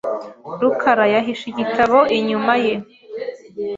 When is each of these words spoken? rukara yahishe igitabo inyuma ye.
rukara 0.61 1.05
yahishe 1.13 1.45
igitabo 1.51 1.97
inyuma 2.17 2.53
ye. 2.63 2.75